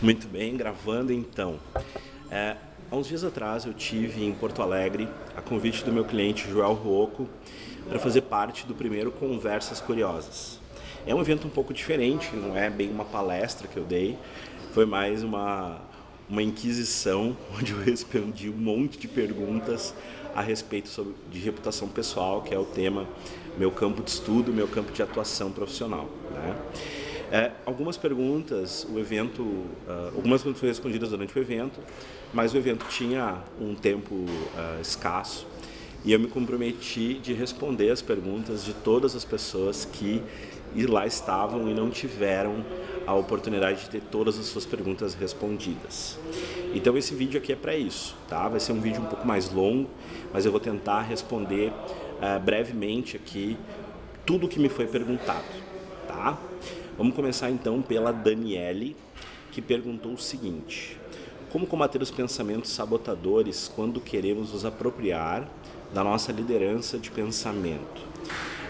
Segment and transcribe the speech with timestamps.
[0.00, 1.58] Muito bem, gravando então.
[2.30, 2.54] É,
[2.88, 6.72] há uns dias atrás eu tive em Porto Alegre a convite do meu cliente Joel
[6.74, 7.28] Ruoco
[7.88, 10.60] para fazer parte do primeiro Conversas Curiosas.
[11.04, 14.16] É um evento um pouco diferente, não é bem uma palestra que eu dei,
[14.72, 15.80] foi mais uma,
[16.30, 19.92] uma inquisição onde eu respondi um monte de perguntas
[20.32, 23.04] a respeito sobre, de reputação pessoal, que é o tema
[23.58, 26.08] meu campo de estudo, meu campo de atuação profissional.
[26.30, 26.56] Né?
[27.30, 31.78] É, algumas perguntas, o evento, uh, algumas foram respondidas durante o evento,
[32.32, 35.46] mas o evento tinha um tempo uh, escasso
[36.04, 40.22] e eu me comprometi de responder as perguntas de todas as pessoas que
[40.88, 42.64] lá estavam e não tiveram
[43.06, 46.18] a oportunidade de ter todas as suas perguntas respondidas.
[46.74, 48.48] Então esse vídeo aqui é para isso, tá?
[48.48, 49.88] Vai ser um vídeo um pouco mais longo,
[50.32, 53.56] mas eu vou tentar responder uh, brevemente aqui
[54.24, 55.46] tudo o que me foi perguntado,
[56.06, 56.38] tá?
[56.98, 58.96] Vamos começar então pela Daniele,
[59.52, 60.98] que perguntou o seguinte:
[61.52, 65.48] Como combater os pensamentos sabotadores quando queremos nos apropriar
[65.94, 68.02] da nossa liderança de pensamento?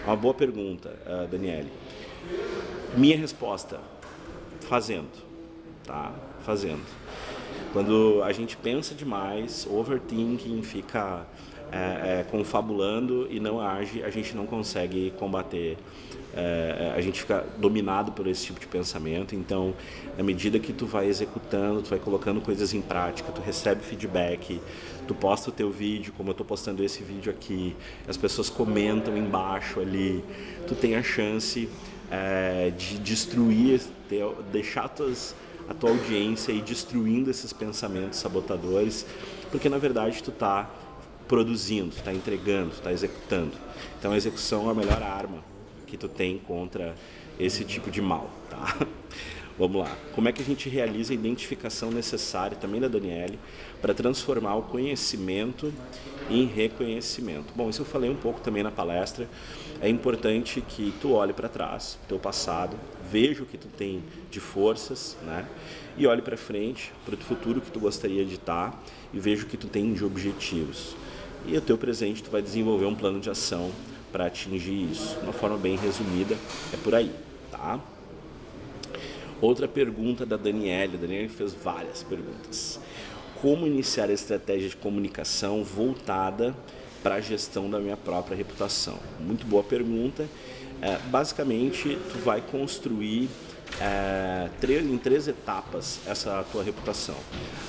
[0.05, 1.71] Uma boa pergunta, uh, Daniele.
[2.95, 3.79] Minha resposta:
[4.61, 5.09] fazendo,
[5.83, 6.13] tá?
[6.41, 6.85] Fazendo.
[7.73, 11.25] Quando a gente pensa demais, overthinking, fica
[11.71, 15.77] é, é, confabulando e não age, a gente não consegue combater
[16.35, 19.35] é, é, a gente fica dominado por esse tipo de pensamento.
[19.35, 19.73] Então,
[20.17, 24.61] na medida que tu vai executando, tu vai colocando coisas em prática, tu recebe feedback,
[25.07, 27.75] tu posta o teu vídeo, como eu estou postando esse vídeo aqui,
[28.07, 30.23] as pessoas comentam embaixo ali,
[30.67, 31.67] tu tem a chance
[32.11, 33.81] é, de destruir,
[34.51, 35.35] deixar tuas,
[35.67, 39.05] a tua audiência e destruindo esses pensamentos sabotadores,
[39.51, 40.69] porque na verdade tu está
[41.27, 43.51] produzindo, está entregando, está executando.
[43.99, 45.48] Então a execução é a melhor arma
[45.89, 46.95] que tu tem contra
[47.39, 48.77] esse tipo de mal, tá?
[49.59, 49.93] Vamos lá.
[50.13, 53.37] Como é que a gente realiza a identificação necessária, também da Daniele,
[53.81, 55.73] para transformar o conhecimento
[56.29, 57.53] em reconhecimento?
[57.53, 59.27] Bom, isso eu falei um pouco também na palestra.
[59.81, 62.77] É importante que tu olhe para trás, teu passado,
[63.11, 65.45] veja o que tu tem de forças, né?
[65.97, 68.81] E olhe para frente, para o futuro que tu gostaria de estar
[69.13, 70.95] e veja o que tu tem de objetivos.
[71.45, 73.71] E o teu presente tu vai desenvolver um plano de ação
[74.11, 75.15] para atingir isso.
[75.15, 76.35] De uma forma bem resumida,
[76.73, 77.11] é por aí,
[77.51, 77.79] tá?
[79.41, 80.93] Outra pergunta da Daniela.
[80.95, 82.79] A fez várias perguntas.
[83.41, 86.53] Como iniciar a estratégia de comunicação voltada
[87.01, 88.99] para a gestão da minha própria reputação?
[89.19, 90.27] Muito boa pergunta.
[90.81, 93.29] É, basicamente, tu vai construir
[93.79, 97.15] é, em três etapas essa tua reputação.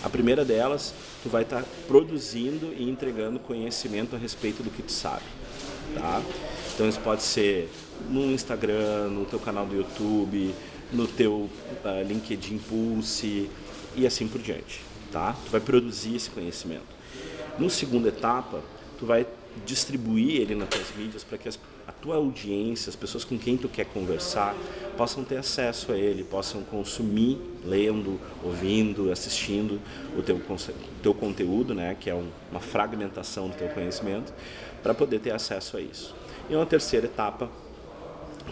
[0.03, 0.93] A primeira delas,
[1.23, 5.40] tu vai estar tá produzindo e entregando conhecimento a respeito do que tu sabe
[5.95, 6.23] tá?
[6.75, 7.71] Então isso pode ser
[8.09, 10.55] no Instagram, no teu canal do YouTube,
[10.93, 11.33] no teu
[11.84, 13.51] uh, LinkedIn Pulse
[13.95, 15.37] e assim por diante, tá?
[15.45, 17.00] Tu vai produzir esse conhecimento.
[17.59, 18.62] No segunda etapa,
[18.99, 19.27] tu vai
[19.67, 21.59] distribuir ele nas tuas mídias para que as,
[21.91, 24.55] a tua audiência, as pessoas com quem tu quer conversar,
[24.97, 29.81] possam ter acesso a ele, possam consumir, lendo, ouvindo, assistindo
[30.17, 30.41] o teu,
[31.03, 34.33] teu conteúdo, né, que é um, uma fragmentação do teu conhecimento,
[34.83, 36.15] para poder ter acesso a isso.
[36.49, 37.50] E uma terceira etapa,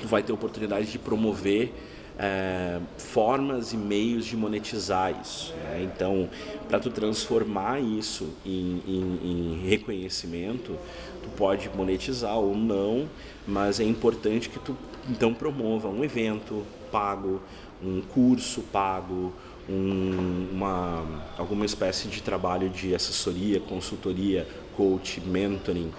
[0.00, 1.72] tu vai ter oportunidade de promover
[2.18, 5.54] é, formas e meios de monetizar isso.
[5.54, 5.88] Né?
[5.94, 6.28] Então,
[6.68, 10.76] para tu transformar isso em, em, em, reconhecimento,
[11.22, 13.08] tu pode monetizar ou não,
[13.46, 14.76] mas é importante que tu
[15.08, 17.40] então promova um evento pago,
[17.82, 19.32] um curso pago,
[19.68, 21.04] um, uma,
[21.38, 24.46] alguma espécie de trabalho de assessoria, consultoria,
[24.76, 25.92] coach, mentoring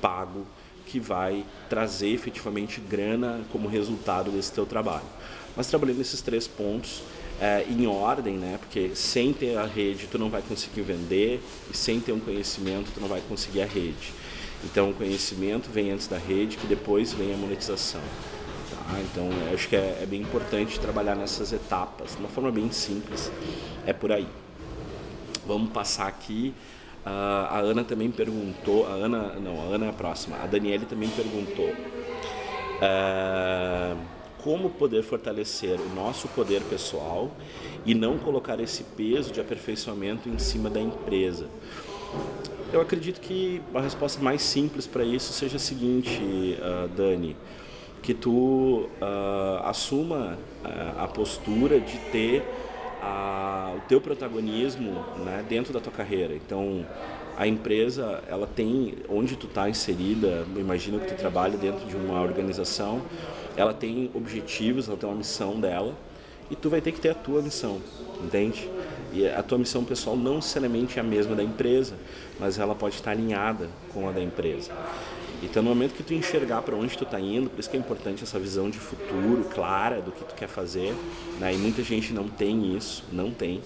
[0.00, 0.46] pago
[0.86, 5.06] que vai trazer efetivamente grana como resultado desse teu trabalho.
[5.56, 7.02] Mas trabalhando nesses três pontos
[7.40, 8.58] é, em ordem, né?
[8.60, 11.40] Porque sem ter a rede tu não vai conseguir vender
[11.70, 14.12] e sem ter um conhecimento tu não vai conseguir a rede.
[14.64, 18.00] Então o conhecimento vem antes da rede, que depois vem a monetização.
[18.70, 19.00] Tá?
[19.00, 23.30] Então acho que é, é bem importante trabalhar nessas etapas, de uma forma bem simples.
[23.86, 24.26] É por aí.
[25.46, 26.54] Vamos passar aqui
[27.06, 30.86] Uh, a Ana também perguntou, a Ana, não, a Ana é a próxima, a Daniele
[30.86, 31.68] também perguntou
[32.82, 33.96] uh,
[34.46, 37.32] como poder fortalecer o nosso poder pessoal
[37.84, 41.48] e não colocar esse peso de aperfeiçoamento em cima da empresa.
[42.72, 46.20] Eu acredito que a resposta mais simples para isso seja a seguinte,
[46.60, 47.36] uh, Dani,
[48.00, 48.88] que tu
[49.64, 50.38] assuma
[50.96, 52.44] a postura de ter
[53.76, 54.92] o teu protagonismo
[55.24, 56.32] né, dentro da tua carreira.
[56.32, 56.86] Então,
[57.36, 62.22] a empresa, ela tem, onde tu está inserida, imagino que tu trabalha dentro de uma
[62.22, 63.02] organização,
[63.56, 65.94] ela tem objetivos, ela tem uma missão dela,
[66.50, 67.80] e tu vai ter que ter a tua missão,
[68.22, 68.70] entende?
[69.12, 71.94] E a tua missão pessoal não necessariamente é a mesma da empresa,
[72.38, 74.70] mas ela pode estar alinhada com a da empresa.
[75.42, 77.80] Então, no momento que tu enxergar para onde tu está indo, por isso que é
[77.80, 80.94] importante essa visão de futuro clara do que tu quer fazer,
[81.38, 81.54] né?
[81.54, 83.58] e muita gente não tem isso, não tem,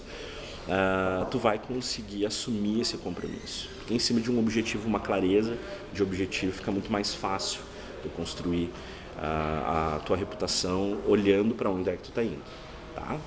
[0.67, 3.69] uh, tu vai conseguir assumir esse compromisso.
[3.77, 5.57] Porque em cima de um objetivo, uma clareza
[5.93, 7.61] de objetivo, fica muito mais fácil
[8.03, 8.69] de construir
[9.17, 12.41] uh, a tua reputação olhando para onde é que tu está indo.
[12.95, 13.17] Tá?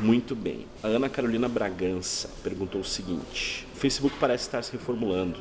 [0.00, 0.66] Muito bem.
[0.82, 5.38] A Ana Carolina Bragança perguntou o seguinte: O Facebook parece estar se reformulando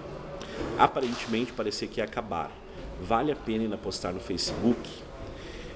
[0.77, 2.51] aparentemente parecia que ia acabar.
[3.01, 4.89] Vale a pena ainda postar no Facebook?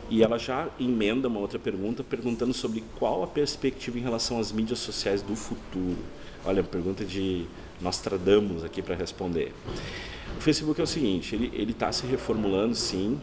[0.10, 4.52] E ela já emenda uma outra pergunta perguntando sobre qual a perspectiva em relação às
[4.52, 6.00] mídias sociais do futuro.
[6.44, 7.46] Olha, pergunta de
[7.80, 9.54] Nostradamus aqui para responder.
[10.38, 13.20] O Facebook é o seguinte, ele está se reformulando sim,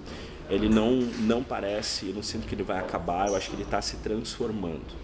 [0.49, 3.65] ele não, não parece, eu não sinto que ele vai acabar, eu acho que ele
[3.65, 4.97] está se transformando.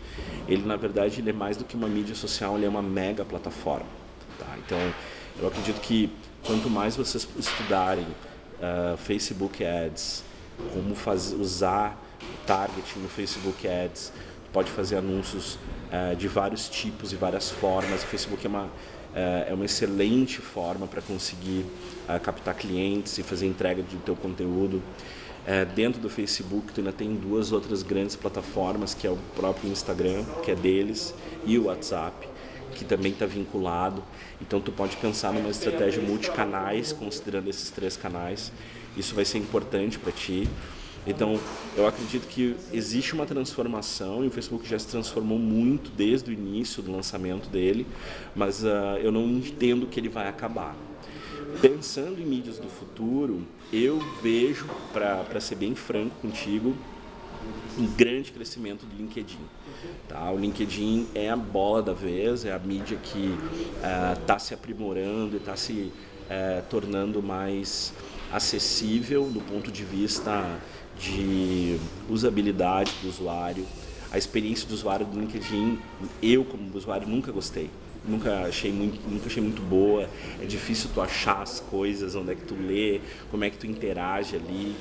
[0.48, 3.24] Ele, na verdade, ele é mais do que uma mídia social, ele é uma mega
[3.24, 3.86] plataforma.
[4.38, 4.56] Tá?
[4.64, 4.78] Então,
[5.40, 6.10] eu acredito que
[6.46, 10.24] quanto mais vocês estudarem uh, Facebook Ads,
[10.72, 12.00] como faz, usar
[12.46, 14.12] targeting no Facebook Ads,
[14.52, 15.58] pode fazer anúncios
[15.90, 18.02] uh, de vários tipos e várias formas.
[18.02, 18.70] O Facebook é uma,
[19.14, 21.64] é uma excelente forma para conseguir
[22.22, 24.82] captar clientes e fazer entrega do teu conteúdo.
[25.74, 30.24] dentro do Facebook, tu ainda tem duas outras grandes plataformas, que é o próprio Instagram,
[30.42, 31.14] que é deles,
[31.44, 32.28] e o WhatsApp
[32.74, 34.02] que também está vinculado.
[34.40, 38.50] Então tu pode pensar numa estratégia multicanais, considerando esses três canais.
[38.96, 40.48] Isso vai ser importante para ti.
[41.06, 41.38] Então,
[41.76, 46.32] eu acredito que existe uma transformação e o Facebook já se transformou muito desde o
[46.32, 47.86] início do lançamento dele,
[48.34, 50.74] mas uh, eu não entendo que ele vai acabar.
[51.60, 56.74] Pensando em mídias do futuro, eu vejo, para ser bem franco contigo,
[57.78, 59.38] um grande crescimento do LinkedIn.
[60.08, 60.30] Tá?
[60.30, 63.36] O LinkedIn é a bola da vez, é a mídia que
[64.20, 67.92] está uh, se aprimorando e está se uh, tornando mais
[68.32, 70.58] acessível do ponto de vista
[70.98, 73.66] de usabilidade do usuário.
[74.12, 75.78] A experiência do usuário do LinkedIn,
[76.22, 77.70] eu como usuário nunca gostei.
[78.06, 80.08] Nunca achei, muito, nunca achei muito boa.
[80.40, 83.00] É difícil tu achar as coisas, onde é que tu lê,
[83.30, 84.76] como é que tu interage ali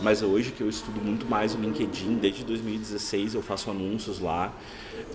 [0.00, 4.52] mas hoje que eu estudo muito mais o LinkedIn, desde 2016 eu faço anúncios lá,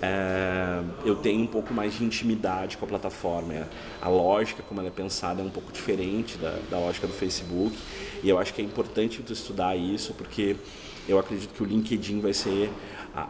[0.02, 3.68] é, eu tenho um pouco mais de intimidade com a plataforma.
[4.02, 7.76] A lógica, como ela é pensada, é um pouco diferente da, da lógica do Facebook,
[8.22, 10.56] e eu acho que é importante tu estudar isso, porque
[11.08, 12.70] eu acredito que o LinkedIn vai ser,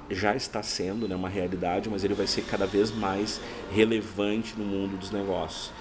[0.09, 3.39] já está sendo né, uma realidade, mas ele vai ser cada vez mais
[3.71, 5.71] relevante no mundo dos negócios.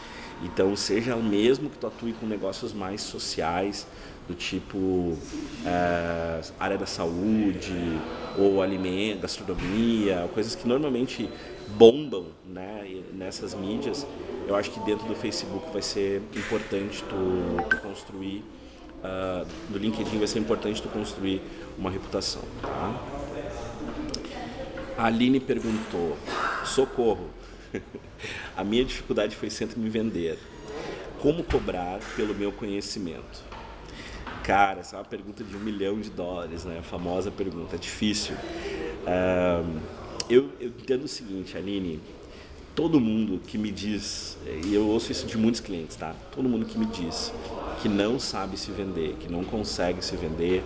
[0.43, 3.87] Então, seja mesmo que tu atue com negócios mais sociais,
[4.29, 5.17] do tipo
[5.67, 7.99] é, área da saúde
[8.39, 11.29] ou alimento, gastronomia, coisas que normalmente
[11.77, 14.07] bombam né, nessas mídias,
[14.47, 18.45] eu acho que dentro do Facebook vai ser importante tu, tu construir,
[19.03, 21.41] uh, do LinkedIn vai ser importante tu construir
[21.79, 22.43] uma reputação.
[22.61, 23.03] Tá?
[24.99, 26.17] A Aline perguntou,
[26.65, 27.31] socorro,
[28.57, 30.39] a minha dificuldade foi sempre me vender.
[31.21, 33.52] Como cobrar pelo meu conhecimento?
[34.43, 36.79] Cara, essa é uma pergunta de um milhão de dólares, né?
[36.81, 38.35] A famosa pergunta, difícil.
[40.29, 42.01] eu, eu entendo o seguinte, Aline,
[42.75, 46.15] todo mundo que me diz, e eu ouço isso de muitos clientes, tá?
[46.35, 47.33] Todo mundo que me diz
[47.81, 50.63] que não sabe se vender, que não consegue se vender,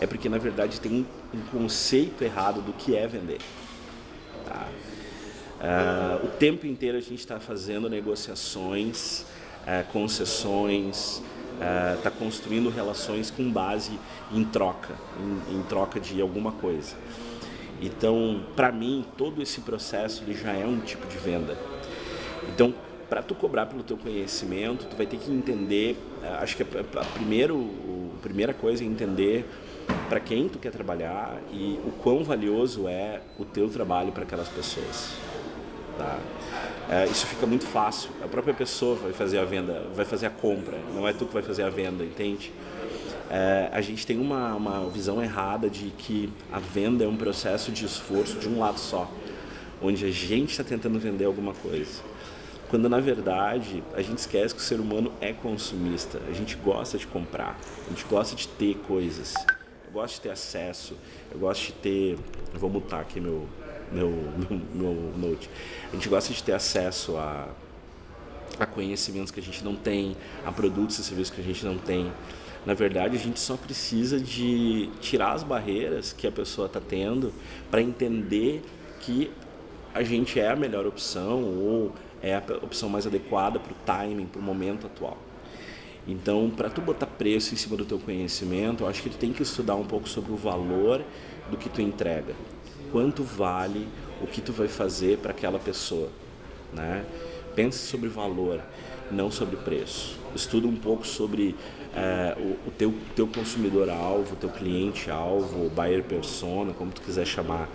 [0.00, 3.40] é porque na verdade tem um conceito errado do que é vender.
[4.46, 4.68] Tá?
[5.60, 9.24] Uh, o tempo inteiro a gente está fazendo negociações,
[9.62, 11.22] uh, concessões,
[11.96, 13.98] está uh, construindo relações com base
[14.32, 16.96] em troca, em, em troca de alguma coisa.
[17.82, 21.56] Então, para mim, todo esse processo ele já é um tipo de venda.
[22.48, 22.74] Então,
[23.08, 27.00] para tu cobrar pelo teu conhecimento, tu vai ter que entender, uh, acho que a,
[27.00, 27.70] a, primeiro,
[28.16, 29.46] a primeira coisa é entender
[30.08, 34.48] para quem tu quer trabalhar e o quão valioso é o teu trabalho para aquelas
[34.48, 35.29] pessoas.
[36.00, 36.18] Tá?
[36.88, 38.10] É, isso fica muito fácil.
[38.24, 41.34] A própria pessoa vai fazer a venda, vai fazer a compra, não é tu que
[41.34, 42.50] vai fazer a venda, entende?
[43.30, 47.70] É, a gente tem uma, uma visão errada de que a venda é um processo
[47.70, 49.10] de esforço de um lado só,
[49.82, 52.02] onde a gente está tentando vender alguma coisa.
[52.70, 56.96] Quando na verdade a gente esquece que o ser humano é consumista, a gente gosta
[56.96, 59.34] de comprar, a gente gosta de ter coisas,
[59.86, 60.96] eu gosto de ter acesso,
[61.30, 62.18] eu gosto de ter.
[62.54, 63.46] Eu vou mutar aqui meu,
[63.92, 64.10] meu,
[64.74, 65.50] meu, note.
[65.90, 67.48] A gente gosta de ter acesso a,
[68.58, 71.76] a conhecimentos que a gente não tem, a produtos e serviços que a gente não
[71.78, 72.12] tem.
[72.64, 77.32] Na verdade, a gente só precisa de tirar as barreiras que a pessoa está tendo
[77.70, 78.62] para entender
[79.00, 79.30] que
[79.94, 81.92] a gente é a melhor opção ou
[82.22, 85.16] é a opção mais adequada para o timing, para o momento atual.
[86.06, 89.32] Então, para tu botar preço em cima do teu conhecimento, eu acho que tu tem
[89.32, 91.02] que estudar um pouco sobre o valor
[91.50, 92.34] do que tu entrega.
[92.92, 93.86] Quanto vale
[94.22, 96.08] o que tu vai fazer para aquela pessoa,
[96.72, 97.04] né?
[97.54, 98.60] Pense sobre valor,
[99.10, 100.18] não sobre preço.
[100.34, 101.56] Estuda um pouco sobre
[101.94, 107.26] é, o, o, teu, teu consumidor alvo, teu cliente alvo, buyer persona, como tu quiser
[107.26, 107.68] chamar.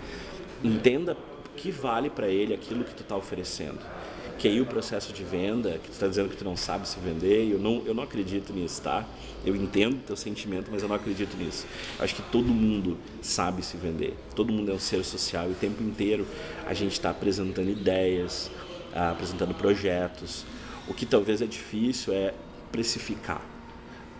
[0.64, 1.16] Entenda
[1.56, 3.78] que vale para ele aquilo que tu está oferecendo.
[4.38, 7.00] Que aí o processo de venda, que tu está dizendo que tu não sabe se
[7.00, 9.06] vender, eu não, eu não acredito nisso, tá?
[9.44, 11.66] Eu entendo teu sentimento, mas eu não acredito nisso.
[11.98, 14.14] Eu acho que todo mundo sabe se vender.
[14.34, 16.26] Todo mundo é um ser social e o tempo inteiro
[16.66, 18.50] a gente está apresentando ideias,
[18.94, 20.44] apresentando projetos.
[20.86, 22.34] O que talvez é difícil é
[22.70, 23.40] precificar.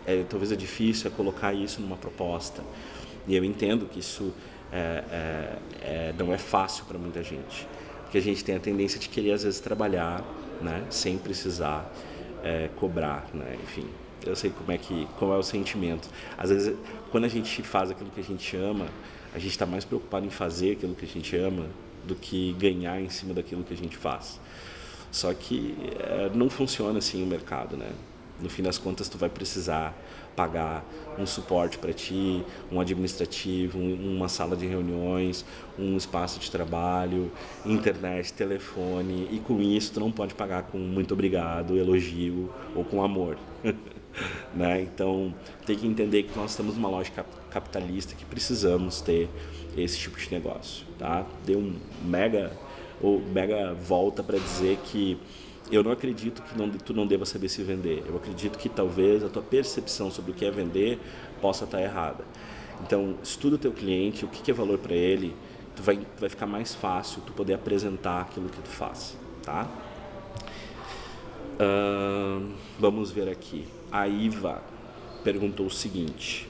[0.06, 2.62] É, talvez é difícil é colocar isso numa proposta.
[3.26, 4.32] E eu entendo que isso
[4.72, 7.66] é, é, é, não é fácil para muita gente.
[8.16, 10.24] Porque a gente tem a tendência de querer, às vezes, trabalhar
[10.62, 11.92] né, sem precisar
[12.42, 13.28] é, cobrar.
[13.34, 13.58] Né?
[13.62, 13.86] Enfim,
[14.24, 16.08] eu sei como é, que, como é o sentimento.
[16.38, 16.74] Às vezes,
[17.10, 18.86] quando a gente faz aquilo que a gente ama,
[19.34, 21.66] a gente está mais preocupado em fazer aquilo que a gente ama
[22.06, 24.40] do que ganhar em cima daquilo que a gente faz.
[25.12, 27.90] Só que é, não funciona assim o mercado, né?
[28.40, 29.96] No fim das contas, tu vai precisar
[30.36, 30.84] pagar
[31.18, 35.44] um suporte para ti, um administrativo, um, uma sala de reuniões,
[35.78, 37.32] um espaço de trabalho,
[37.64, 43.02] internet, telefone, e com isso tu não pode pagar com muito obrigado, elogio ou com
[43.02, 43.38] amor.
[44.54, 44.82] né?
[44.82, 49.28] Então tem que entender que nós estamos numa lógica capitalista que precisamos ter
[49.76, 50.86] esse tipo de negócio.
[50.98, 51.24] Tá?
[51.44, 51.74] Deu um
[52.04, 52.52] mega,
[53.00, 55.18] ou mega volta para dizer que
[55.70, 58.04] eu não acredito que não, tu não deva saber se vender.
[58.06, 60.98] Eu acredito que talvez a tua percepção sobre o que é vender
[61.40, 62.24] possa estar errada.
[62.82, 65.34] Então, estuda o teu cliente, o que é valor para ele,
[65.74, 69.68] tu vai, vai ficar mais fácil tu poder apresentar aquilo que tu faz, tá?
[71.58, 73.66] Uh, vamos ver aqui.
[73.90, 74.62] A Iva
[75.24, 76.48] perguntou o seguinte: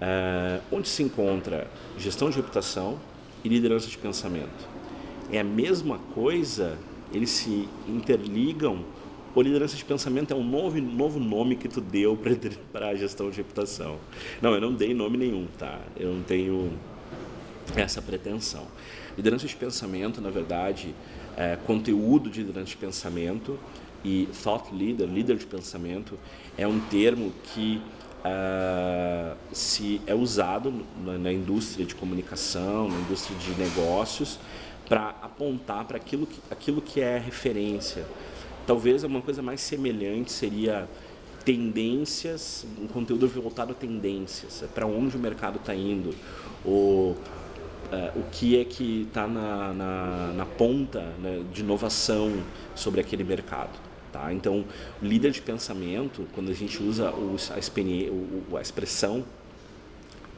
[0.00, 2.98] uh, onde se encontra gestão de reputação
[3.44, 4.68] e liderança de pensamento?
[5.30, 6.78] É a mesma coisa
[7.12, 8.84] eles se interligam.
[9.34, 12.18] O liderança de pensamento é um novo, novo nome que tu deu
[12.72, 13.98] para a gestão de reputação.
[14.42, 15.80] Não, eu não dei nome nenhum, tá?
[15.96, 16.72] Eu não tenho
[17.74, 18.66] essa pretensão.
[19.16, 20.94] Liderança de pensamento, na verdade,
[21.36, 23.58] é conteúdo de liderança de pensamento
[24.04, 26.18] e thought leader, líder de pensamento,
[26.58, 27.80] é um termo que
[28.24, 30.72] uh, se é usado
[31.04, 34.38] na, na indústria de comunicação, na indústria de negócios,
[34.92, 38.04] para apontar para aquilo que, aquilo que é referência.
[38.66, 40.86] Talvez uma coisa mais semelhante seria
[41.46, 46.14] tendências, um conteúdo voltado a tendências, é para onde o mercado está indo,
[46.62, 47.14] o,
[47.90, 52.30] é, o que é que está na, na, na, ponta né, de inovação
[52.74, 53.80] sobre aquele mercado.
[54.12, 54.30] Tá?
[54.30, 54.62] Então,
[55.00, 59.24] líder de pensamento, quando a gente usa o, a, a expressão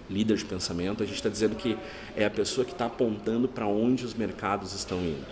[0.09, 1.77] líder de pensamento, a gente está dizendo que
[2.17, 5.27] é a pessoa que está apontando para onde os mercados estão indo,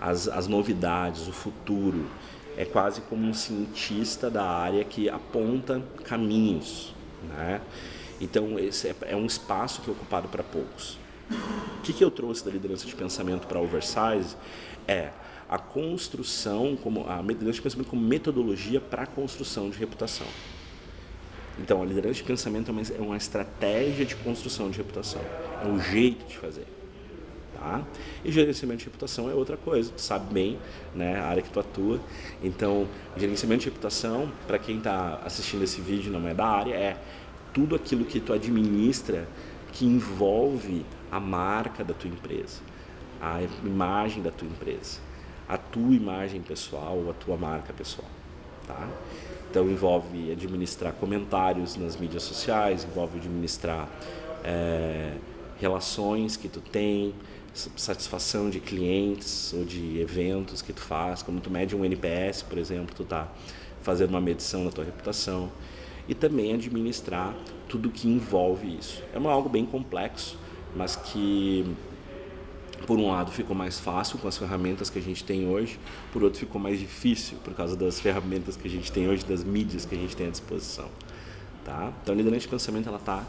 [0.00, 2.06] as, as novidades, o futuro.
[2.56, 6.94] É quase como um cientista da área que aponta caminhos.
[7.28, 7.60] Né?
[8.20, 10.96] Então, esse é, é um espaço que é ocupado para poucos.
[11.78, 14.36] O que, que eu trouxe da liderança de pensamento para Oversize
[14.86, 15.10] é
[15.48, 20.26] a construção, como a liderança de pensamento como metodologia para a construção de reputação.
[21.58, 25.20] Então, a liderança de pensamento é uma, é uma estratégia de construção de reputação.
[25.62, 26.66] É um jeito de fazer.
[27.54, 27.82] Tá?
[28.24, 30.58] E gerenciamento de reputação é outra coisa, tu sabe bem
[30.94, 32.00] né, a área que tu atua.
[32.42, 36.96] Então, gerenciamento de reputação, para quem está assistindo esse vídeo não é da área, é
[37.52, 39.26] tudo aquilo que tu administra
[39.72, 42.60] que envolve a marca da tua empresa,
[43.20, 44.98] a imagem da tua empresa,
[45.48, 48.08] a tua imagem pessoal, a tua marca pessoal.
[48.66, 48.88] Tá?
[49.54, 53.88] Então envolve administrar comentários nas mídias sociais, envolve administrar
[54.42, 55.12] é,
[55.60, 57.14] relações que tu tem,
[57.76, 62.58] satisfação de clientes ou de eventos que tu faz, como tu mede um NPS, por
[62.58, 63.28] exemplo, tu tá
[63.80, 65.48] fazendo uma medição da tua reputação
[66.08, 67.32] e também administrar
[67.68, 69.04] tudo que envolve isso.
[69.14, 70.36] É algo bem complexo,
[70.74, 71.64] mas que
[72.86, 75.78] por um lado ficou mais fácil com as ferramentas que a gente tem hoje,
[76.12, 79.44] por outro ficou mais difícil por causa das ferramentas que a gente tem hoje, das
[79.44, 80.88] mídias que a gente tem à disposição.
[81.64, 81.92] Tá?
[82.02, 83.24] Então a liderança de pensamento ela tá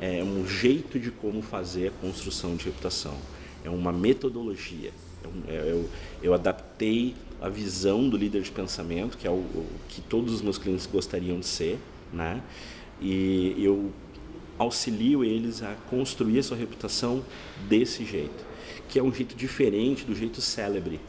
[0.00, 3.14] é um jeito de como fazer a construção de reputação,
[3.62, 4.92] é uma metodologia.
[5.22, 5.90] Eu, é eu,
[6.22, 10.42] eu adaptei a visão do líder de pensamento, que é o, o que todos os
[10.42, 11.78] meus clientes gostariam de ser,
[12.12, 12.42] né?
[13.00, 13.90] E eu
[14.58, 17.24] auxilio eles a construir a sua reputação
[17.68, 18.44] desse jeito,
[18.90, 21.00] que é um jeito diferente do jeito célebre,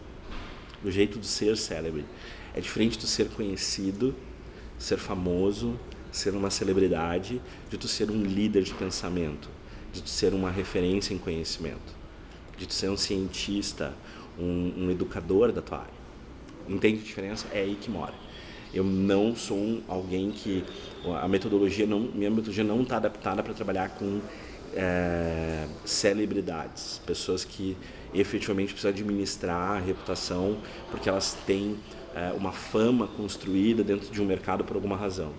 [0.83, 2.05] do jeito de ser célebre.
[2.53, 4.15] É diferente de ser conhecido,
[4.77, 5.79] ser famoso,
[6.11, 9.50] ser uma celebridade, de tu ser um líder de pensamento,
[9.91, 11.95] de tu ser uma referência em conhecimento,
[12.55, 13.93] de tu ser um cientista,
[14.38, 16.01] um, um educador da tua área.
[16.69, 17.47] Entende a diferença?
[17.51, 18.13] É aí que mora.
[18.71, 20.63] Eu não sou um, alguém que
[21.19, 24.21] a metodologia não, minha metodologia não está adaptada para trabalhar com
[24.73, 27.77] é, celebridades, pessoas que
[28.13, 30.57] efetivamente precisam administrar a reputação
[30.89, 31.77] porque elas têm
[32.15, 35.31] é, uma fama construída dentro de um mercado por alguma razão,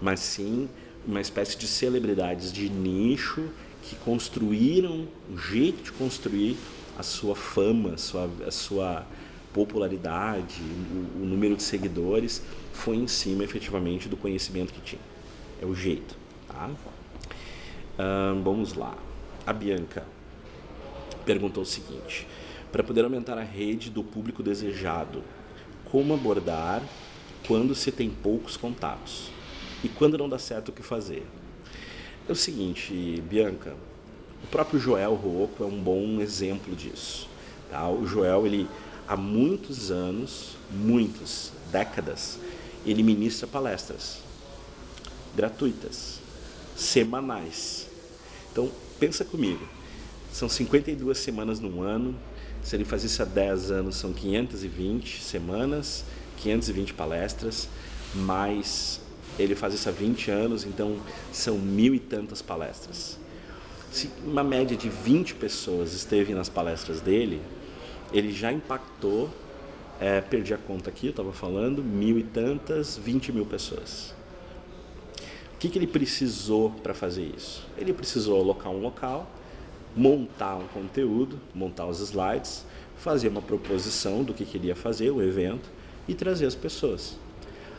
[0.00, 0.68] mas sim
[1.06, 3.48] uma espécie de celebridades de nicho
[3.82, 6.56] que construíram um jeito de construir
[6.98, 9.06] a sua fama, a sua, a sua
[9.54, 15.02] popularidade, o, o número de seguidores, foi em cima efetivamente do conhecimento que tinha.
[15.62, 16.16] É o jeito.
[16.48, 16.70] Tá?
[18.42, 18.94] Vamos lá.
[19.46, 20.04] A Bianca
[21.24, 22.26] perguntou o seguinte:
[22.70, 25.22] para poder aumentar a rede do público desejado,
[25.90, 26.82] como abordar
[27.46, 29.30] quando se tem poucos contatos
[29.84, 31.26] e quando não dá certo o que fazer?
[32.28, 33.76] É o seguinte, Bianca,
[34.42, 37.28] o próprio Joel Rocco é um bom exemplo disso.
[37.70, 37.88] Tá?
[37.88, 38.68] O Joel ele
[39.06, 42.38] há muitos anos, muitas décadas,
[42.84, 44.18] ele ministra palestras
[45.36, 46.20] gratuitas,
[46.74, 47.85] semanais.
[48.56, 49.68] Então, pensa comigo.
[50.32, 52.16] São 52 semanas no ano.
[52.62, 56.06] Se ele faz isso há 10 anos, são 520 semanas,
[56.38, 57.68] 520 palestras,
[58.14, 58.98] mais
[59.38, 60.96] ele faz isso há 20 anos, então
[61.30, 63.18] são mil e tantas palestras.
[63.92, 67.42] Se uma média de 20 pessoas esteve nas palestras dele,
[68.10, 69.28] ele já impactou,
[70.00, 74.15] é, perdi a conta aqui, eu estava falando, mil e tantas, 20 mil pessoas.
[75.66, 77.66] Que, que ele precisou para fazer isso?
[77.76, 79.28] Ele precisou alocar um local,
[79.96, 82.64] montar um conteúdo, montar os slides,
[82.96, 85.68] fazer uma proposição do que queria fazer, o evento,
[86.06, 87.18] e trazer as pessoas.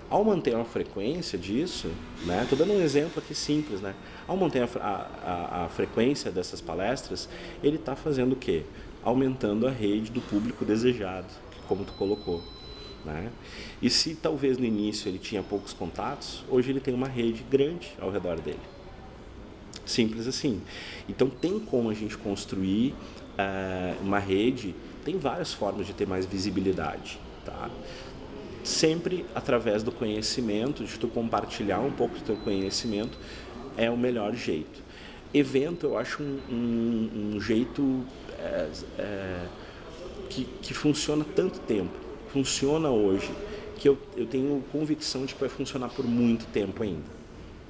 [0.10, 1.90] Ao manter uma frequência disso,
[2.26, 3.96] né, estou dando um exemplo aqui simples, né?
[4.28, 7.30] Ao manter a, a, a frequência dessas palestras,
[7.64, 8.64] ele está fazendo o quê?
[9.02, 11.28] aumentando a rede do público desejado,
[11.66, 12.44] como tu colocou.
[13.08, 13.32] Né?
[13.82, 17.94] E se talvez no início ele tinha poucos contatos, hoje ele tem uma rede grande
[18.02, 18.60] ao redor dele.
[19.86, 20.62] Simples assim.
[21.08, 26.26] Então tem como a gente construir uh, uma rede, tem várias formas de ter mais
[26.26, 27.18] visibilidade.
[27.46, 27.70] Tá?
[28.62, 33.18] Sempre através do conhecimento, de tu compartilhar um pouco do teu conhecimento,
[33.78, 34.84] é o melhor jeito.
[35.34, 38.04] Evento eu acho um, um, um jeito
[38.38, 39.46] é, é,
[40.30, 43.32] que, que funciona tanto tempo, funciona hoje,
[43.78, 47.18] que eu, eu tenho convicção de que vai funcionar por muito tempo ainda.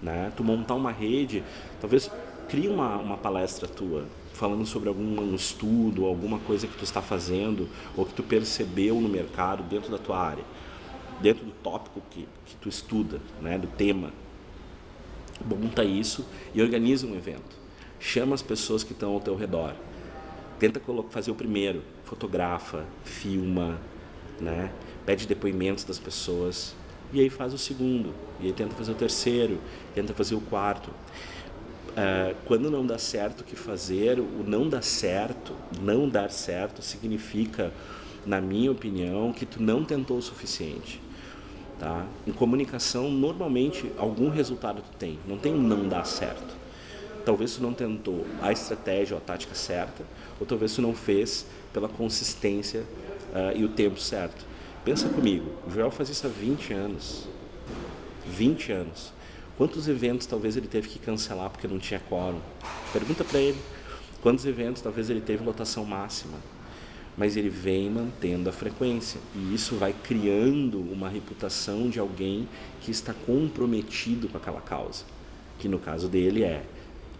[0.02, 0.32] Né?
[0.36, 1.44] Tu montar uma rede,
[1.82, 2.10] talvez
[2.48, 7.68] crie uma, uma palestra tua falando sobre algum estudo, alguma coisa que tu está fazendo
[7.96, 10.44] ou que tu percebeu no mercado dentro da tua área,
[11.20, 13.58] dentro do tópico que, que tu estuda, né?
[13.58, 14.12] do tema.
[15.44, 17.58] Monta isso e organiza um evento.
[18.00, 19.74] Chama as pessoas que estão ao teu redor
[20.60, 23.80] tenta fazer o primeiro, fotografa, filma,
[24.40, 24.72] né?
[25.06, 26.76] pede depoimentos das pessoas
[27.14, 29.58] e aí faz o segundo, e aí tenta fazer o terceiro,
[29.96, 30.90] tenta fazer o quarto.
[30.90, 36.82] Uh, quando não dá certo o que fazer, o não dar certo, não dar certo
[36.82, 37.72] significa,
[38.26, 41.02] na minha opinião, que tu não tentou o suficiente.
[41.80, 42.06] Tá?
[42.28, 46.56] Em comunicação, normalmente, algum resultado tu tem, não tem um não dar certo.
[47.26, 50.04] Talvez tu não tentou a estratégia ou a tática certa,
[50.40, 52.84] ou talvez tu não fez pela consistência
[53.30, 54.46] uh, e o tempo certo.
[54.84, 57.28] Pensa comigo, o Joel faz isso há 20 anos.
[58.26, 59.14] 20 anos.
[59.58, 62.40] Quantos eventos talvez ele teve que cancelar porque não tinha quórum?
[62.94, 63.58] Pergunta para ele.
[64.22, 66.38] Quantos eventos talvez ele teve lotação máxima?
[67.18, 72.48] Mas ele vem mantendo a frequência e isso vai criando uma reputação de alguém
[72.82, 75.04] que está comprometido com aquela causa,
[75.58, 76.64] que no caso dele é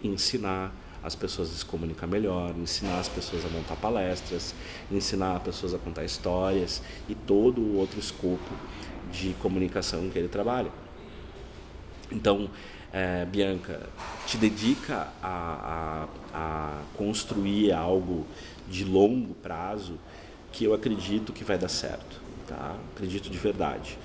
[0.02, 0.72] ensinar,
[1.08, 4.54] as pessoas a se comunicar melhor, ensinar as pessoas a montar palestras,
[4.90, 8.54] ensinar as pessoas a contar histórias e todo o outro escopo
[9.10, 10.70] de comunicação que ele trabalha.
[12.12, 12.48] Então,
[12.92, 13.88] é, Bianca,
[14.26, 18.26] te dedica a, a, a construir algo
[18.68, 19.98] de longo prazo
[20.52, 22.76] que eu acredito que vai dar certo, tá?
[22.94, 23.98] Acredito de verdade.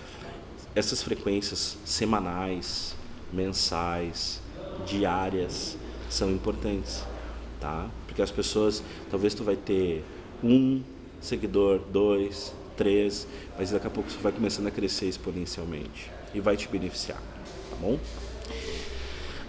[0.75, 2.95] Essas frequências semanais,
[3.31, 4.41] mensais,
[4.85, 5.77] diárias,
[6.13, 7.03] são importantes,
[7.59, 7.89] tá?
[8.05, 10.03] Porque as pessoas, talvez tu vai ter
[10.43, 10.81] um
[11.19, 16.55] seguidor, dois, três, mas daqui a pouco isso vai começando a crescer exponencialmente e vai
[16.55, 17.21] te beneficiar,
[17.69, 17.99] tá bom?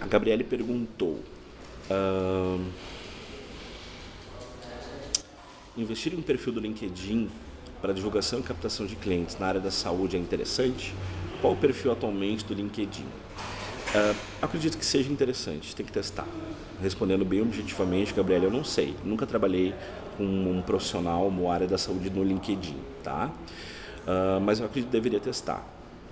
[0.01, 1.21] A Gabriele perguntou.
[1.91, 2.65] Uh,
[5.77, 7.29] investir em um perfil do LinkedIn
[7.83, 10.95] para divulgação e captação de clientes na área da saúde é interessante?
[11.41, 13.03] Qual o perfil atualmente do LinkedIn?
[13.05, 16.27] Uh, acredito que seja interessante, tem que testar.
[16.85, 18.95] Respondendo bem objetivamente, Gabriela, eu não sei.
[19.03, 19.75] Nunca trabalhei
[20.19, 23.33] com um profissional na área da saúde no LinkedIn, tá?
[24.07, 25.67] Uh, mas eu acredito que deveria testar.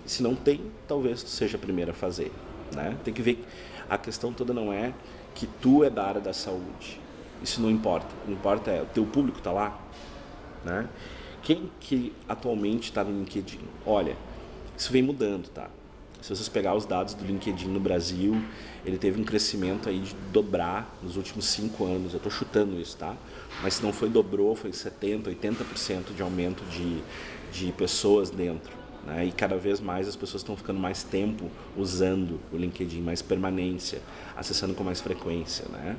[0.06, 2.32] Se não tem, talvez seja a primeira a fazer,
[2.74, 2.96] né?
[3.04, 3.46] Tem que ver.
[3.87, 4.94] A questão toda não é
[5.35, 6.98] que tu é da área da saúde.
[7.42, 8.06] Isso não importa.
[8.22, 9.78] O que importa é o teu público está lá,
[10.64, 10.88] né?
[11.42, 13.61] Quem que atualmente está no LinkedIn?
[13.85, 14.16] Olha,
[14.74, 15.68] isso vem mudando, tá?
[16.22, 18.40] Se vocês pegar os dados do LinkedIn no Brasil,
[18.87, 22.12] ele teve um crescimento aí de dobrar nos últimos cinco anos.
[22.12, 23.16] Eu estou chutando isso, tá?
[23.61, 27.02] Mas se não foi dobrou, foi 70%, 80% de aumento de,
[27.52, 28.72] de pessoas dentro.
[29.04, 29.26] Né?
[29.26, 34.00] E cada vez mais as pessoas estão ficando mais tempo usando o LinkedIn, mais permanência,
[34.37, 35.64] acessando com mais frequência.
[35.72, 35.96] Né?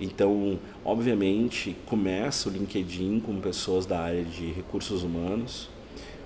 [0.00, 5.68] Então, obviamente, começa o LinkedIn com pessoas da área de recursos humanos,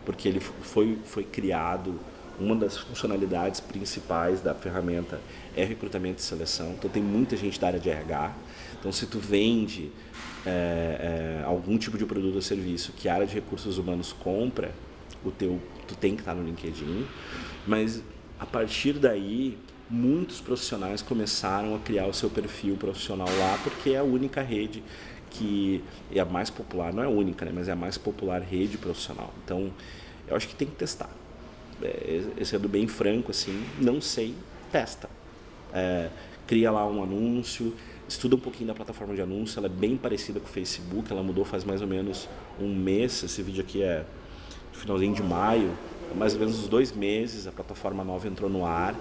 [0.07, 2.01] porque ele foi, foi criado,
[2.41, 5.21] uma das funcionalidades principais da ferramenta
[5.57, 6.75] é recrutamento e seleção.
[6.79, 8.33] Então, tem muita gente da área de RH.
[8.79, 9.91] Então, se tu vende
[10.47, 14.73] é, é, algum tipo de produto ou serviço que a área de recursos humanos compra,
[15.25, 17.07] o teu, tu tem que estar no LinkedIn.
[17.67, 18.03] Mas,
[18.39, 19.59] a partir daí,
[19.91, 24.83] muitos profissionais começaram a criar o seu perfil profissional lá, porque é a única rede
[25.31, 28.41] que é a mais popular, não é a única, né, mas é a mais popular
[28.41, 29.33] rede profissional.
[29.45, 29.71] Então,
[30.27, 31.11] eu acho que tem que testar.
[31.83, 34.35] É, sendo bem franco, assim, não sei,
[34.73, 35.09] testa.
[35.73, 36.09] É,
[36.47, 37.75] cria lá um anúncio,
[38.09, 41.23] estuda um pouquinho da plataforma de anúncio, ela é bem parecida com o Facebook, ela
[41.23, 44.05] mudou faz mais ou menos um mês, esse vídeo aqui é
[44.73, 45.71] finalzinho de maio,
[46.17, 48.95] mais ou menos uns dois meses, a plataforma nova entrou no ar.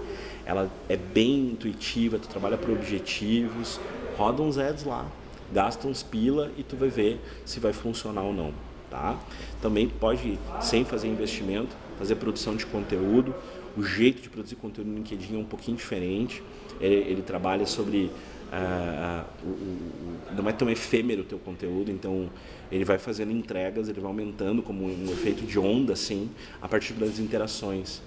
[0.44, 3.80] Ela é bem intuitiva, tu trabalha por objetivos,
[4.16, 5.06] roda uns ads lá,
[5.52, 8.52] gasta uns pila e tu vai ver se vai funcionar ou não,
[8.90, 9.18] tá?
[9.62, 13.34] Também pode, sem fazer investimento, fazer produção de conteúdo.
[13.76, 16.42] O jeito de produzir conteúdo no LinkedIn é um pouquinho diferente.
[16.80, 18.10] Ele, ele trabalha sobre
[18.48, 22.30] Uh, uh, uh, não é tão efêmero o teu conteúdo, então
[22.72, 26.30] ele vai fazendo entregas, ele vai aumentando como um efeito de onda, assim,
[26.60, 28.00] a partir das interações.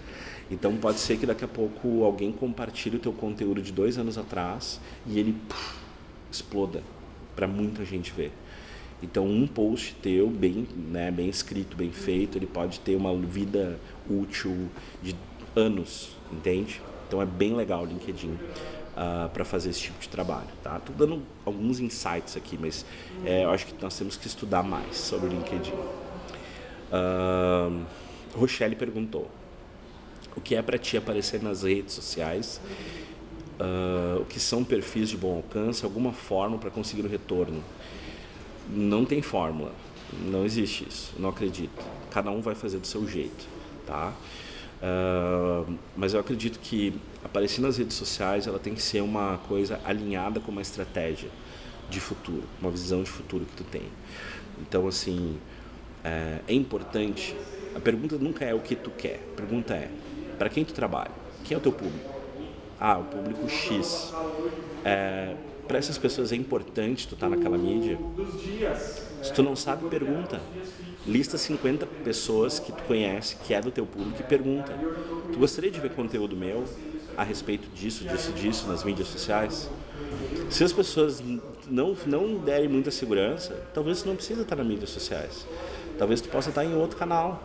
[0.49, 4.17] Então pode ser que daqui a pouco alguém compartilhe o teu conteúdo de dois anos
[4.17, 5.75] atrás e ele puf,
[6.31, 6.81] exploda
[7.35, 8.31] para muita gente ver.
[9.01, 13.79] Então um post teu bem, né, bem escrito, bem feito, ele pode ter uma vida
[14.09, 14.69] útil
[15.01, 15.15] de
[15.55, 16.81] anos, entende?
[17.07, 18.39] Então é bem legal o LinkedIn uh,
[18.95, 20.47] ah, para fazer esse tipo de trabalho.
[20.63, 20.79] Tá?
[20.79, 22.85] Tô dando alguns insights aqui, mas
[23.25, 25.73] é, eu acho que nós temos que estudar mais sobre o LinkedIn.
[26.91, 27.85] Uh,
[28.33, 29.29] Rochelle perguntou:
[30.35, 32.61] o que é para ti aparecer nas redes sociais?
[33.59, 35.83] Uh, o que são perfis de bom alcance?
[35.83, 37.63] Alguma forma para conseguir o retorno?
[38.71, 39.73] Não tem fórmula,
[40.25, 41.83] não existe isso, não acredito.
[42.09, 43.45] Cada um vai fazer do seu jeito,
[43.85, 44.13] tá?
[44.81, 49.79] Uh, mas eu acredito que aparecer nas redes sociais ela tem que ser uma coisa
[49.85, 51.29] alinhada com uma estratégia
[51.89, 53.83] de futuro, uma visão de futuro que tu tem.
[54.59, 55.37] Então, assim,
[56.03, 57.35] é, é importante.
[57.75, 59.19] A pergunta nunca é o que tu quer.
[59.33, 59.89] A pergunta é
[60.37, 61.11] para quem tu trabalha.
[61.43, 62.09] Quem é o teu público?
[62.79, 64.13] Ah, o público X.
[64.83, 65.35] É,
[65.71, 67.97] para essas pessoas é importante tu estar tá naquela mídia.
[69.23, 70.41] Se tu não sabe, pergunta.
[71.07, 74.77] Lista 50 pessoas que tu conhece, que é do teu público e pergunta.
[75.31, 76.65] Tu gostaria de ver conteúdo meu
[77.15, 79.69] a respeito disso, disso, disso nas mídias sociais?
[80.49, 81.23] Se as pessoas
[81.69, 85.47] não, não derem muita segurança, talvez tu não precisa estar nas mídias sociais.
[85.97, 87.41] Talvez tu possa estar em outro canal,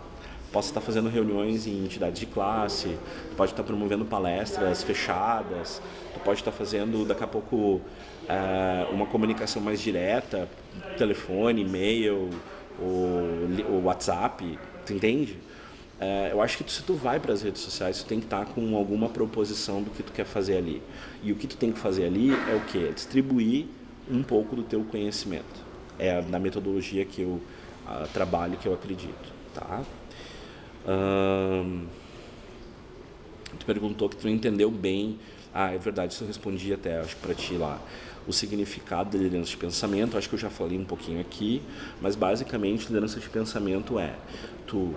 [0.53, 2.97] possa estar fazendo reuniões em entidades de classe,
[3.31, 5.81] tu pode estar promovendo palestras fechadas,
[6.15, 10.49] tu pode estar fazendo daqui a pouco uh, uma comunicação mais direta,
[10.97, 12.31] telefone, e-mail,
[12.79, 15.39] o, WhatsApp, tu entende?
[15.99, 18.27] Uh, eu acho que tu, se tu vai para as redes sociais, tu tem que
[18.27, 20.83] estar com alguma proposição do que tu quer fazer ali.
[21.23, 22.89] E o que tu tem que fazer ali é o quê?
[22.91, 23.67] É distribuir
[24.11, 25.65] um pouco do teu conhecimento.
[25.99, 27.29] É na metodologia que eu
[27.87, 29.83] uh, trabalho, que eu acredito, tá?
[33.59, 35.19] Tu perguntou que tu entendeu bem.
[35.53, 37.81] Ah, é verdade, isso eu respondi até, acho para ti lá.
[38.27, 41.63] O significado da liderança de pensamento, acho que eu já falei um pouquinho aqui,
[42.01, 44.15] mas basicamente liderança de pensamento é
[44.67, 44.95] tu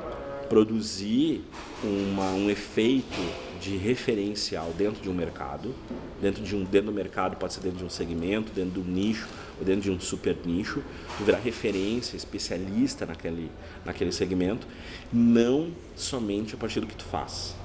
[0.50, 1.44] produzir
[1.84, 3.22] uma, um efeito
[3.62, 5.76] de referencial dentro de um mercado,
[6.22, 9.28] dentro de um dentro do mercado pode ser dentro de um segmento, dentro do nicho
[9.60, 10.82] ou dentro de um super nicho,
[11.18, 13.52] tu virar referência, especialista naquele
[13.86, 14.66] naquele segmento,
[15.14, 17.56] não somente a partir do que tu faz,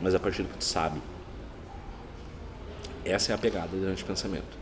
[0.00, 1.00] mas a partir do que tu sabe.
[3.04, 4.58] Essa é a pegada do pensamento.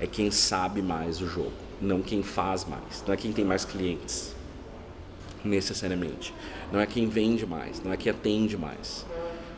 [0.00, 3.64] É quem sabe mais o jogo, não quem faz mais, não é quem tem mais
[3.64, 4.34] clientes,
[5.44, 6.34] necessariamente.
[6.72, 9.06] Não é quem vende mais, não é quem atende mais,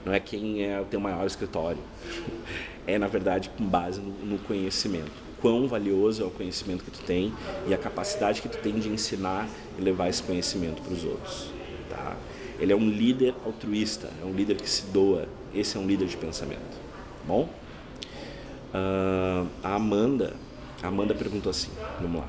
[0.05, 1.81] não é quem é, tem o maior escritório.
[2.87, 5.11] É, na verdade, com base no, no conhecimento.
[5.41, 7.33] Quão valioso é o conhecimento que tu tem
[7.67, 11.49] e a capacidade que tu tem de ensinar e levar esse conhecimento para os outros.
[11.89, 12.15] Tá?
[12.61, 15.27] Ele é um líder altruísta, é um líder que se doa.
[15.55, 16.61] Esse é um líder de pensamento.
[16.61, 17.49] Tá bom?
[18.75, 20.35] Uh, a Amanda,
[20.83, 21.71] a Amanda perguntou assim,
[22.01, 22.29] vamos lá.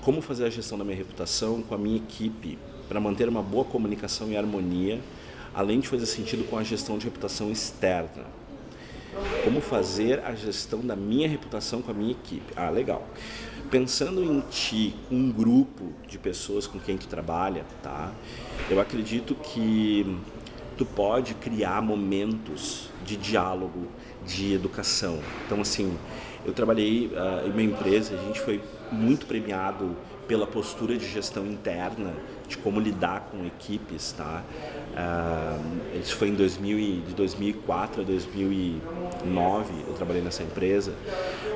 [0.00, 2.58] Como fazer a gestão da minha reputação com a minha equipe
[2.88, 5.00] para manter uma boa comunicação e harmonia,
[5.54, 8.24] além de fazer sentido com a gestão de reputação externa?
[9.44, 12.52] Como fazer a gestão da minha reputação com a minha equipe?
[12.56, 13.06] Ah, legal.
[13.70, 18.12] Pensando em ti, um grupo de pessoas com quem tu trabalha, tá?
[18.70, 20.18] Eu acredito que
[20.76, 23.88] tu pode criar momentos de diálogo,
[24.26, 25.20] de educação.
[25.46, 25.96] Então, assim,
[26.44, 31.46] eu trabalhei uh, em uma empresa, a gente foi muito premiado pela postura de gestão
[31.46, 32.12] interna,
[32.48, 34.42] de como lidar com equipes, tá?
[34.92, 40.94] Uh, isso foi em 2000 e, de 2004 a 2009, eu trabalhei nessa empresa,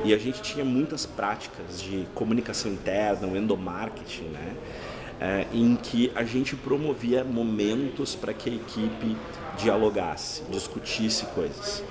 [0.04, 4.56] e a gente tinha muitas práticas de comunicação interna, o endomarketing, né?
[5.20, 9.16] é, em que a gente promovia momentos para que a equipe
[9.58, 11.82] dialogasse, discutisse coisas.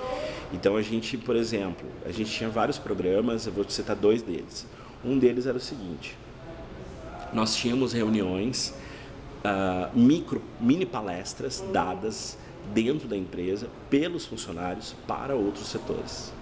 [0.54, 4.68] Então a gente, por exemplo, a gente tinha vários programas, eu vou citar dois deles.
[5.04, 6.18] Um deles era o seguinte:
[7.34, 8.74] nós tínhamos reuniões,
[9.44, 12.38] uh, micro, mini palestras dadas
[12.74, 16.34] dentro da empresa pelos funcionários para outros setores.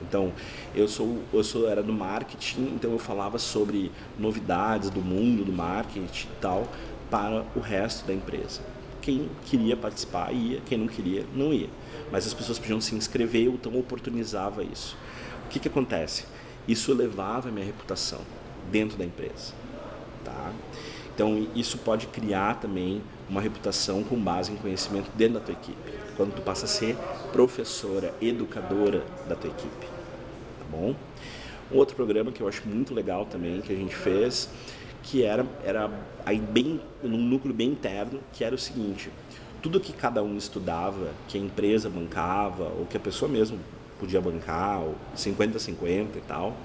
[0.00, 0.32] Então,
[0.74, 5.52] eu sou, eu sou era do marketing, então eu falava sobre novidades do mundo do
[5.52, 6.66] marketing e tal
[7.10, 8.71] para o resto da empresa.
[9.02, 11.68] Quem queria participar ia, quem não queria não ia.
[12.10, 14.96] Mas as pessoas podiam se inscrever, então oportunizava isso.
[15.44, 16.24] O que que acontece?
[16.66, 18.20] Isso elevava a minha reputação
[18.70, 19.52] dentro da empresa,
[20.24, 20.52] tá?
[21.14, 25.92] Então isso pode criar também uma reputação com base em conhecimento dentro da tua equipe.
[26.16, 26.96] Quando tu passa a ser
[27.32, 29.92] professora, educadora da tua equipe
[30.72, 30.96] bom?
[31.70, 34.48] Um outro programa que eu acho muito legal também, que a gente fez,
[35.02, 35.90] que era, era
[36.24, 39.10] aí bem, num núcleo bem interno, que era o seguinte,
[39.60, 43.58] tudo que cada um estudava, que a empresa bancava, ou que a pessoa mesmo
[43.98, 46.56] podia bancar, ou 50-50 e tal,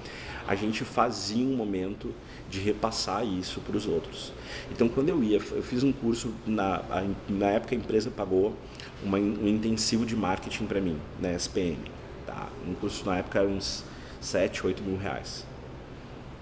[0.48, 2.14] a gente fazia um momento
[2.50, 4.32] de repassar isso para os outros.
[4.72, 6.82] Então, quando eu ia, eu fiz um curso, na,
[7.28, 8.56] na época a empresa pagou
[9.04, 11.78] uma, um intensivo de marketing para mim, na SPM.
[12.26, 12.48] Tá?
[12.68, 13.84] Um curso na época era uns
[14.22, 15.46] 7, 8 mil reais.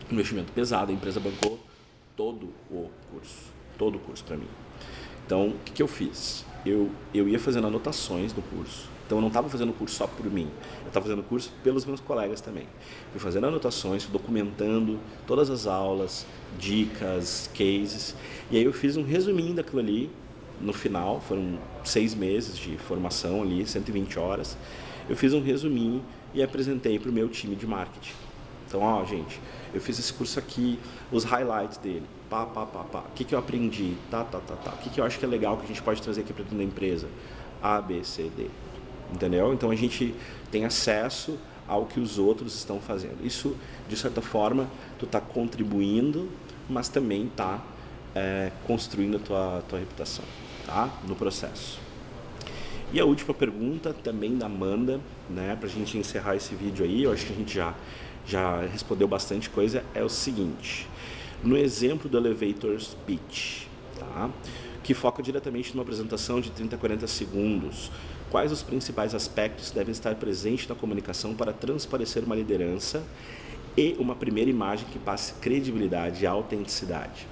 [0.09, 1.59] Investimento pesado, a empresa bancou
[2.15, 4.47] todo o curso, todo o curso para mim.
[5.25, 6.45] Então, o que, que eu fiz?
[6.65, 8.87] Eu, eu ia fazendo anotações do curso.
[9.05, 10.49] Então, eu não estava fazendo o curso só por mim,
[10.81, 12.67] eu estava fazendo o curso pelos meus colegas também.
[13.11, 16.25] Fui fazendo anotações, documentando todas as aulas,
[16.57, 18.15] dicas, cases.
[18.49, 20.09] E aí eu fiz um resuminho daquilo ali
[20.59, 24.57] no final, foram seis meses de formação ali, 120 horas.
[25.07, 28.13] Eu fiz um resuminho e apresentei para o meu time de marketing.
[28.67, 29.39] Então, ó, gente,
[29.75, 30.79] eu fiz esse curso aqui,
[31.11, 32.99] os highlights dele, pá, pá, pá, pá.
[32.99, 34.71] O que, que eu aprendi, tá, tá, tá, tá.
[34.71, 36.43] O que, que eu acho que é legal que a gente pode trazer aqui para
[36.43, 37.07] dentro da empresa?
[37.61, 38.47] A, B, C, D.
[39.13, 39.53] Entendeu?
[39.53, 40.15] Então a gente
[40.49, 43.25] tem acesso ao que os outros estão fazendo.
[43.25, 43.55] Isso,
[43.89, 46.29] de certa forma, tu está contribuindo,
[46.69, 47.61] mas também está
[48.15, 50.25] é, construindo a tua, tua reputação,
[50.65, 50.89] tá?
[51.07, 51.79] No processo.
[52.93, 57.03] E a última pergunta, também da Amanda, né, para a gente encerrar esse vídeo aí,
[57.03, 57.73] eu acho que a gente já,
[58.27, 60.87] já respondeu bastante coisa, é o seguinte.
[61.43, 64.29] No exemplo do Elevator Speech, tá,
[64.83, 67.91] que foca diretamente numa apresentação de 30 a 40 segundos,
[68.29, 73.03] quais os principais aspectos devem estar presentes na comunicação para transparecer uma liderança
[73.77, 77.27] e uma primeira imagem que passe credibilidade e autenticidade?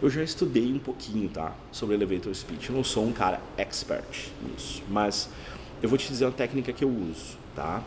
[0.00, 2.70] Eu já estudei um pouquinho, tá, sobre elevator speech.
[2.70, 5.30] Eu não sou um cara expert nisso, mas
[5.80, 7.82] eu vou te dizer uma técnica que eu uso, tá?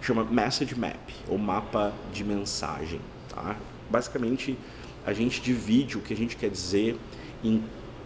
[0.00, 3.56] Chama message map, ou mapa de mensagem, tá?
[3.90, 4.56] Basicamente,
[5.04, 6.96] a gente divide o que a gente quer dizer
[7.42, 7.62] em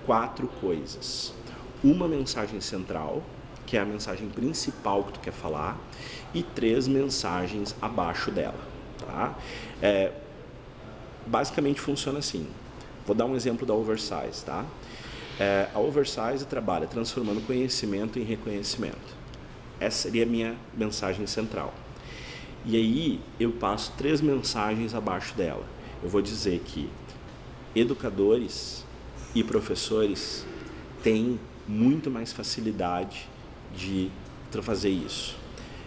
[0.06, 1.34] quatro coisas.
[1.82, 3.22] Uma mensagem central,
[3.66, 5.78] que é a mensagem principal que tu quer falar,
[6.34, 8.58] e três mensagens abaixo dela,
[8.98, 9.34] tá?
[9.82, 10.12] É,
[11.26, 12.46] basicamente funciona assim.
[13.06, 14.64] Vou dar um exemplo da Oversize, tá?
[15.38, 19.19] É, a Oversize trabalha transformando conhecimento em reconhecimento.
[19.80, 21.74] Essa seria a minha mensagem central.
[22.64, 25.64] E aí eu passo três mensagens abaixo dela.
[26.02, 26.90] Eu vou dizer que
[27.74, 28.84] educadores
[29.34, 30.44] e professores
[31.02, 33.28] têm muito mais facilidade
[33.74, 34.10] de
[34.62, 35.36] fazer isso.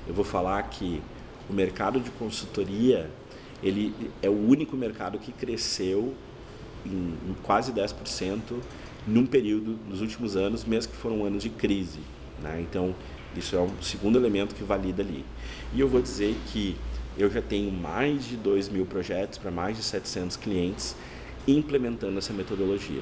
[0.08, 1.02] Eu vou falar que
[1.50, 3.12] o mercado de consultoria
[3.62, 6.14] ele é o único mercado que cresceu
[6.86, 8.60] em, em quase 10%
[9.08, 12.00] num período nos últimos anos, mesmo que foram anos de crise.
[12.42, 12.62] Né?
[12.62, 12.94] Então,
[13.36, 15.26] isso é um segundo elemento que valida ali.
[15.74, 16.76] E eu vou dizer que
[17.18, 20.96] eu já tenho mais de 2 mil projetos para mais de 700 clientes
[21.48, 23.02] implementando essa metodologia.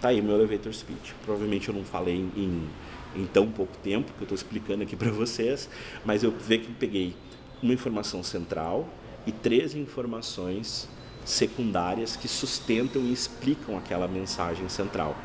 [0.00, 1.14] Tá aí meu elevator speech.
[1.24, 2.68] Provavelmente eu não falei em,
[3.16, 5.68] em tão pouco tempo que eu estou explicando aqui para vocês,
[6.04, 7.14] mas eu vejo que peguei
[7.62, 8.88] uma informação central
[9.26, 10.88] e três informações
[11.24, 15.16] secundárias que sustentam e explicam aquela mensagem central.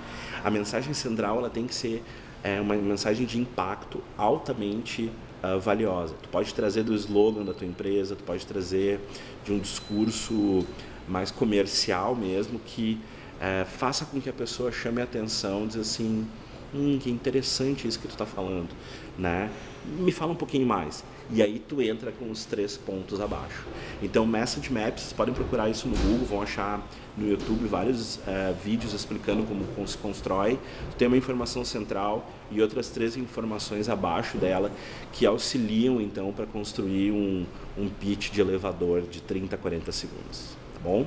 [0.43, 2.03] A mensagem central ela tem que ser
[2.43, 5.12] é, uma mensagem de impacto altamente
[5.43, 6.15] uh, valiosa.
[6.21, 8.99] Tu pode trazer do slogan da tua empresa, tu pode trazer
[9.43, 10.65] de um discurso
[11.08, 12.99] mais comercial mesmo que
[13.38, 16.28] uh, faça com que a pessoa chame a atenção, diz assim,
[16.73, 18.69] hum, que interessante isso que tu está falando,
[19.17, 19.49] né?
[19.86, 21.04] Me fala um pouquinho mais.
[21.32, 23.65] E aí tu entra com os três pontos abaixo.
[24.02, 26.82] Então, Message Maps, vocês podem procurar isso no Google, vão achar
[27.19, 30.58] no YouTube vários uh, vídeos explicando como se constrói.
[30.91, 34.71] Tu tem uma informação central e outras três informações abaixo dela
[35.12, 37.45] que auxiliam então para construir um,
[37.77, 40.55] um pitch de elevador de 30 a 40 segundos.
[40.73, 41.05] Tá bom?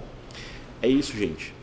[0.80, 1.54] É isso, gente.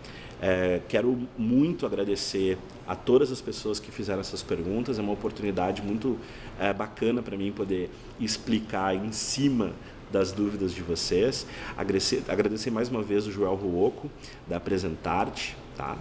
[0.42, 2.58] É, quero muito agradecer
[2.88, 4.98] a todas as pessoas que fizeram essas perguntas.
[4.98, 6.18] É uma oportunidade muito
[6.60, 9.74] é, bacana para mim poder explicar em cima
[10.12, 11.46] das dúvidas de vocês.
[11.78, 14.10] Agradecer, agradecer mais uma vez o Joel Ruoco,
[14.48, 15.98] da Apresentarte, tá?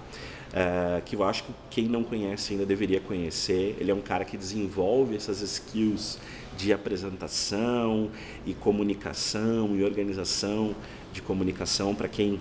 [0.52, 3.76] É, que eu acho que quem não conhece ainda deveria conhecer.
[3.78, 6.18] Ele é um cara que desenvolve essas skills
[6.56, 8.10] de apresentação
[8.44, 10.74] e comunicação e organização
[11.12, 12.40] de comunicação para quem uh,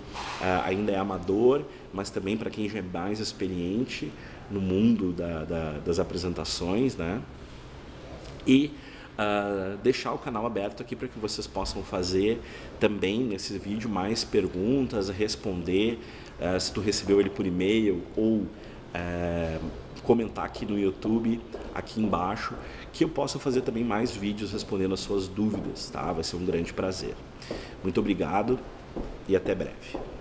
[0.64, 4.10] ainda é amador, mas também para quem já é mais experiente
[4.50, 7.20] no mundo da, da, das apresentações, né?
[8.46, 8.70] E
[9.18, 12.40] uh, deixar o canal aberto aqui para que vocês possam fazer
[12.78, 15.98] também nesse vídeo mais perguntas, responder
[16.40, 18.46] uh, se tu recebeu ele por e-mail ou
[20.02, 21.38] comentar aqui no YouTube,
[21.74, 22.54] aqui embaixo,
[22.92, 26.10] que eu possa fazer também mais vídeos respondendo as suas dúvidas, tá?
[26.12, 27.14] Vai ser um grande prazer.
[27.82, 28.58] Muito obrigado
[29.28, 30.17] e até breve.